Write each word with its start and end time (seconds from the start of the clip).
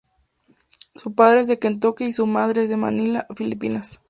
Su 0.95 1.13
padre 1.13 1.41
es 1.41 1.47
de 1.47 1.59
Kentucky 1.59 2.05
y 2.05 2.11
su 2.11 2.25
madre 2.25 2.63
es 2.63 2.69
de 2.69 2.75
Manila, 2.75 3.27
Filipinas. 3.35 3.99